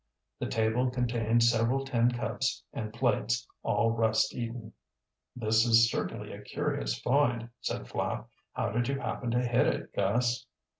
The 0.39 0.47
table 0.47 0.89
contained 0.89 1.43
several 1.43 1.85
tin 1.85 2.09
cups 2.09 2.63
and 2.73 2.91
plates, 2.91 3.45
all 3.61 3.91
rust 3.91 4.33
eaten. 4.33 4.73
"This 5.35 5.63
is 5.63 5.91
certainly 5.91 6.31
a 6.31 6.41
curious 6.41 6.99
find," 6.99 7.49
said 7.59 7.87
Flapp. 7.87 8.27
"How 8.53 8.69
did 8.71 8.87
you 8.87 8.97
happen 8.97 9.29
to 9.29 9.45
hit 9.47 9.67
it, 9.67 9.93
Gus?" 9.93 10.47